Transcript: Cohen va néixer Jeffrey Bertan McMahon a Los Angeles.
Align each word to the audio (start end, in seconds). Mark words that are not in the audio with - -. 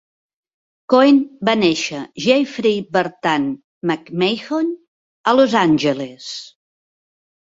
Cohen 0.93 1.17
va 1.49 1.53
néixer 1.63 1.99
Jeffrey 2.23 2.79
Bertan 2.97 3.45
McMahon 3.91 4.71
a 5.33 5.35
Los 5.41 5.53
Angeles. 5.63 6.31